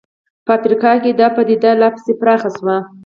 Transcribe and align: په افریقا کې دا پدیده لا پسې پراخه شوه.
په 0.45 0.51
افریقا 0.57 0.91
کې 1.03 1.11
دا 1.19 1.27
پدیده 1.35 1.71
لا 1.81 1.89
پسې 1.93 2.13
پراخه 2.19 2.49
شوه. 2.57 2.75